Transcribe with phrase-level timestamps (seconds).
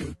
[0.00, 0.14] This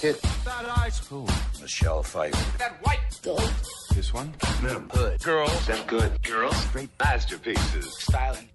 [0.00, 0.20] hit.
[0.44, 1.28] That ice cool.
[1.60, 2.58] Michelle Pfeiffer.
[2.58, 3.52] That white gold.
[3.94, 4.34] This one?
[4.62, 4.80] No.
[4.90, 5.22] Hood.
[5.22, 5.66] Girls.
[5.66, 6.20] Them good.
[6.24, 6.64] Girls.
[6.72, 7.96] Great masterpieces.
[7.96, 8.48] Styling.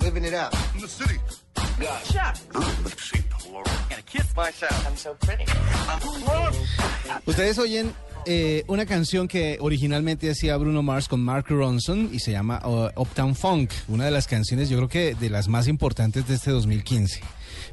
[0.00, 0.52] Living it up.
[0.74, 1.20] In the city.
[1.54, 2.02] God.
[2.04, 2.42] Chef.
[2.98, 3.33] See, Laura.
[7.26, 7.92] Ustedes oyen
[8.26, 12.88] eh, una canción que originalmente hacía Bruno Mars con Mark Ronson y se llama uh,
[13.00, 16.50] Uptown Funk, una de las canciones yo creo que de las más importantes de este
[16.50, 17.20] 2015.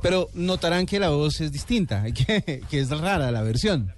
[0.02, 3.94] Pero notarán que la voz es distinta, que, que es rara la versión.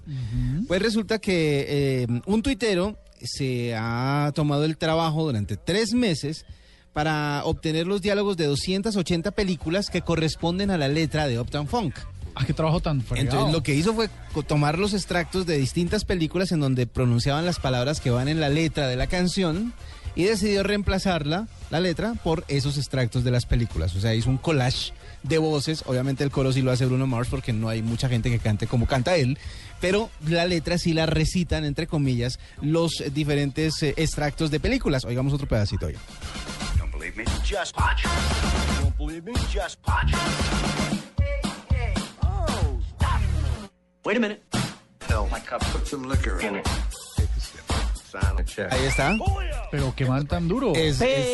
[0.68, 6.44] Pues resulta que eh, un tuitero se ha tomado el trabajo durante tres meses
[6.94, 11.96] para obtener los diálogos de 280 películas que corresponden a la letra de Uptown Funk.
[12.34, 13.30] Ah, qué trabajo tan fregado.
[13.30, 14.08] Entonces lo que hizo fue
[14.46, 18.48] tomar los extractos de distintas películas en donde pronunciaban las palabras que van en la
[18.48, 19.74] letra de la canción
[20.16, 23.94] y decidió reemplazarla, la letra, por esos extractos de las películas.
[23.96, 25.82] O sea, hizo un collage de voces.
[25.86, 28.66] Obviamente el coro sí lo hace Bruno Mars porque no hay mucha gente que cante
[28.66, 29.38] como canta él,
[29.80, 35.04] pero la letra sí la recitan, entre comillas, los diferentes eh, extractos de películas.
[35.04, 35.86] Oigamos otro pedacito.
[35.86, 35.98] Oiga.
[37.16, 37.44] Don't believe me?
[37.44, 38.02] Just watch.
[38.82, 39.32] Don't believe me?
[39.50, 40.12] Just watch.
[42.22, 43.20] Oh, stop.
[44.04, 44.42] Wait a minute.
[45.00, 45.60] Fill my cup.
[45.72, 46.64] Put some liquor in it.
[47.16, 47.72] Take a sip.
[48.10, 48.72] Sign a check.
[48.72, 49.16] Ahí está.
[49.70, 50.72] Pero qué man tan duro.
[50.74, 51.26] Es- es-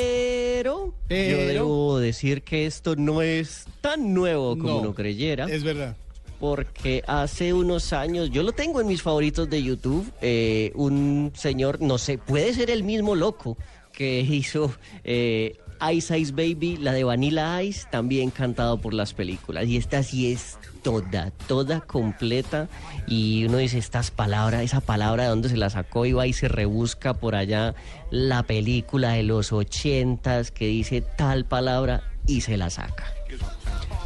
[0.60, 5.46] Pero, Pero- yo debo decir que esto no es tan nuevo como No, uno creyera.
[5.46, 5.96] es verdad.
[6.38, 11.80] Porque hace unos años, yo lo tengo en mis favoritos de YouTube, eh, un señor,
[11.80, 13.56] no sé, puede ser el mismo loco
[13.92, 14.72] que hizo
[15.04, 15.56] eh,
[15.92, 19.66] Ice Ice Baby, la de Vanilla Ice, también cantado por las películas.
[19.66, 22.68] Y esta sí es toda, toda completa.
[23.06, 26.32] Y uno dice, estas palabras, esa palabra de dónde se la sacó y va y
[26.32, 27.74] se rebusca por allá
[28.10, 33.04] la película de los ochentas que dice tal palabra y se la saca.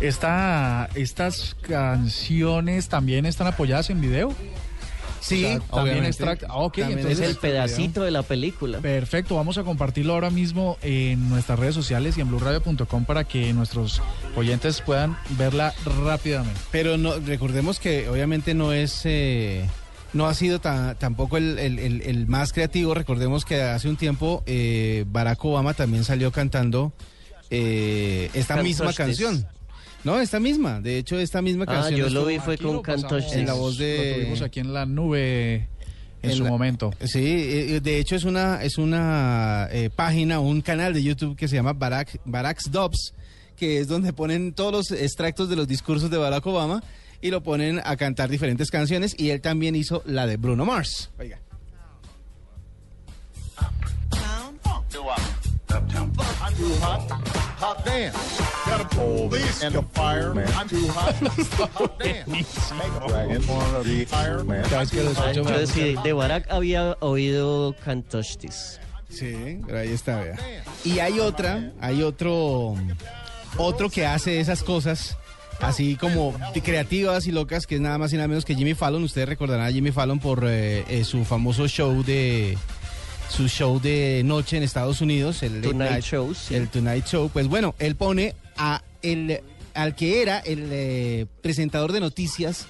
[0.00, 4.34] Esta, estas canciones también están apoyadas en video.
[5.24, 6.46] Sí, O sea, también extracta.
[6.50, 7.40] Ah, ok, También entonces Es el video.
[7.40, 8.78] pedacito de la película.
[8.80, 13.52] Perfecto, vamos a compartirlo ahora mismo en nuestras redes sociales y en blurradio.com para que
[13.54, 14.02] nuestros
[14.36, 15.72] oyentes puedan verla
[16.04, 16.60] rápidamente.
[16.70, 19.66] Pero no, recordemos que obviamente no es, eh,
[20.12, 22.92] no ha sido ta- tampoco el, el- el- el más creativo.
[22.94, 26.92] Recordemos que hace un tiempo eh, Barack Obama también salió cantando
[27.50, 28.96] eh, esta misma This.
[28.96, 29.46] canción.
[30.04, 30.80] No, esta misma.
[30.80, 32.00] De hecho, esta misma Ah, canción.
[32.00, 34.72] yo lo vi fue Aquí con Cantos en la voz de- Lo tuvimos aquí en
[34.74, 35.68] la nube
[36.22, 36.92] en, En su la- momento.
[37.04, 41.48] Sí, eh, de hecho es una es una eh, página, un canal de YouTube que
[41.48, 43.14] se llama Barack Barack's Dubs,
[43.56, 46.82] que es donde ponen todos los extractos de los discursos de Barack Obama
[47.22, 51.10] y lo ponen a cantar diferentes canciones y él también hizo la de Bruno Mars.
[51.18, 51.38] Oiga.
[56.86, 57.33] Up.
[57.76, 57.84] Hot.
[57.84, 58.12] Damn.
[58.66, 60.48] Got a police and a fireman.
[60.54, 61.14] I'm too hot.
[61.74, 62.30] Hot damn.
[62.30, 63.46] Make a dragon.
[63.46, 64.62] Wanna be fireman.
[64.64, 68.80] Cada vez que lo escucho, me Entonces, da sí, mucha- de Barack había oído Cantostis.
[69.10, 70.36] Sí, pero ahí está, vea.
[70.84, 72.74] Y hay otra, hay otro
[73.58, 75.16] otro que hace esas cosas
[75.60, 79.04] así como creativas y locas, que es nada más y nada menos que Jimmy Fallon.
[79.04, 82.58] Ustedes recordarán a Jimmy Fallon por eh, eh, su famoso show de
[83.28, 86.54] su show de noche en Estados Unidos, el Tonight Night- Show, sí.
[86.54, 87.30] el Tonight Show.
[87.32, 89.40] Pues bueno, él pone a el
[89.74, 92.66] al que era el eh, presentador de noticias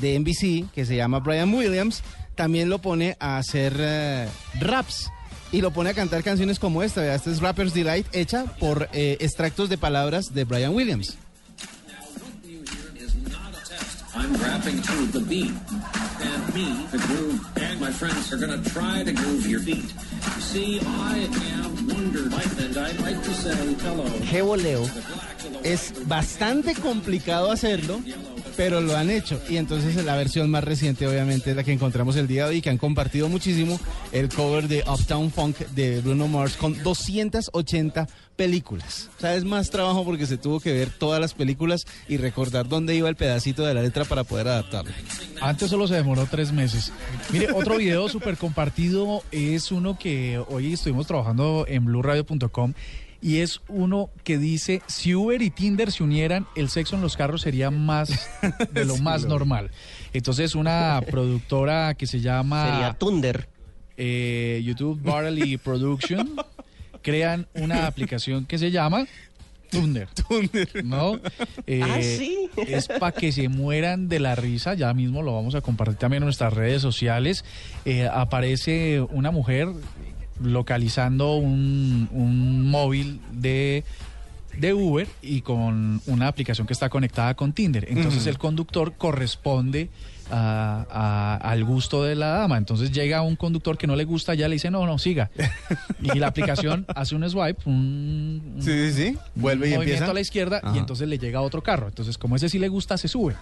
[0.00, 2.02] de NBC, que se llama Brian Williams,
[2.34, 4.28] también lo pone a hacer eh,
[4.60, 5.08] raps
[5.52, 7.00] y lo pone a cantar canciones como esta.
[7.00, 11.16] Vea, Esta es Rapper's Delight, hecha por eh, extractos de palabras de Brian Williams.
[14.14, 15.97] I'm
[16.54, 19.92] me, the groove, and my friends are gonna try to groove your beat.
[20.36, 24.04] You see, I have wondered, and I'd like to say hello.
[24.30, 24.88] ¡Qué voleo!
[25.62, 28.00] Es bastante complicado hacerlo,
[28.58, 29.40] pero lo han hecho.
[29.48, 32.60] Y entonces la versión más reciente, obviamente, es la que encontramos el día de hoy,
[32.60, 33.78] que han compartido muchísimo
[34.10, 39.10] el cover de Uptown Funk de Bruno Mars con 280 películas.
[39.16, 42.68] O sea, es más trabajo porque se tuvo que ver todas las películas y recordar
[42.68, 44.90] dónde iba el pedacito de la letra para poder adaptarlo.
[45.40, 46.92] Antes solo se demoró tres meses.
[47.30, 52.74] Mire, otro video súper compartido es uno que hoy estuvimos trabajando en blurradio.com
[53.20, 57.16] y es uno que dice, si Uber y Tinder se unieran, el sexo en los
[57.16, 58.10] carros sería más
[58.72, 59.70] de lo Sí, más normal.
[60.12, 63.48] Entonces una productora que se llama Sería Thunder.
[63.96, 66.36] eh, YouTube Barley Production
[67.02, 69.06] crean una aplicación que se llama
[69.70, 70.08] Thunder.
[70.14, 70.84] Thunder.
[70.84, 71.20] ¿No?
[71.66, 72.48] Eh, Ah, ¿sí?
[72.66, 74.72] Es para que se mueran de la risa.
[74.74, 77.44] Ya mismo lo vamos a compartir también en nuestras redes sociales.
[77.84, 79.68] Eh, aparece una mujer
[80.42, 83.84] localizando un, un móvil de
[84.56, 87.86] de Uber y con una aplicación que está conectada con Tinder.
[87.88, 89.88] Entonces el conductor corresponde
[90.32, 92.58] a- a- al gusto de la dama.
[92.58, 95.30] Entonces llega un conductor que no le gusta, ya le dice, no, no, siga.
[96.02, 99.18] Y la aplicación hace un swipe, un, Sí, sí, sí.
[99.36, 100.10] Vuelve y un movimiento empieza.
[100.10, 100.74] a la izquierda Ajá.
[100.74, 101.86] y entonces le llega otro carro.
[101.86, 103.36] Entonces como ese sí le gusta, se sube.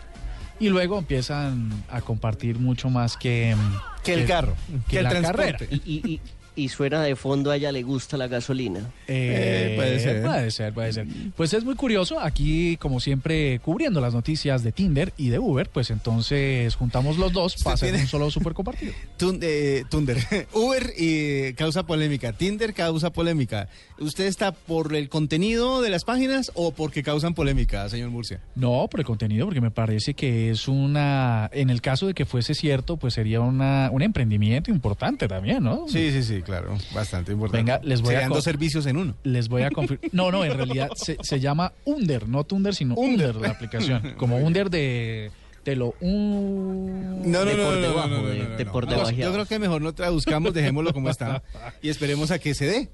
[0.60, 3.56] Y luego empiezan a compartir mucho más que...
[4.04, 4.54] Que el carro,
[4.86, 5.52] que, que el la transporte.
[5.66, 5.66] carrera.
[5.86, 6.20] Y, y, y,
[6.56, 8.80] y suena de fondo, a ella le gusta la gasolina.
[9.06, 10.22] Eh, Eh, puede ser.
[10.22, 11.06] Puede ser, puede ser.
[11.36, 12.18] Pues es muy curioso.
[12.18, 17.32] Aquí, como siempre, cubriendo las noticias de Tinder y de Uber, pues entonces juntamos los
[17.32, 18.92] dos para hacer un solo super compartido.
[19.18, 20.18] Tun- eh, Thunder.
[20.52, 22.32] Uber y causa polémica.
[22.32, 23.68] Tinder causa polémica.
[23.98, 28.40] ¿Usted está por el contenido de las páginas o porque causan polémica, señor Murcia?
[28.54, 31.50] No, por el contenido, porque me parece que es una.
[31.52, 35.86] En el caso de que fuese cierto, pues sería una, un emprendimiento importante también, ¿no?
[35.88, 36.78] Sí, sí, sí, claro.
[36.94, 37.58] Bastante importante.
[37.58, 39.14] Venga, les voy a Serían co- dos servicios en uno.
[39.24, 40.08] Les voy a confirmar.
[40.12, 44.14] No, no, en realidad se, se llama Under, no Tunder, sino Under, la aplicación.
[44.16, 45.30] Como Under de.
[45.64, 45.94] De lo.
[46.00, 48.70] un- No, no, De no, por no, debajo, no, no, de- no, no, de no.
[48.72, 48.88] por.
[49.16, 51.42] Yo creo que mejor no traduzcamos, dejémoslo como está
[51.82, 52.88] y esperemos a que se dé.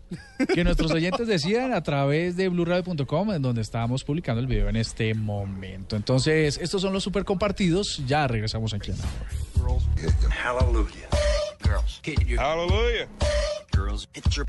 [0.54, 4.76] que nuestros oyentes decían a través de blueradio.com, en donde estábamos publicando el video en
[4.76, 5.96] este momento.
[5.96, 8.02] Entonces, estos son los super compartidos.
[8.06, 8.93] Ya regresamos aquí.
[10.43, 10.88] Hallelujah.
[10.88, 11.31] Girls, hit
[12.26, 12.41] your.
[12.41, 13.09] Hallelujah.
[13.70, 14.47] Girls, hit your.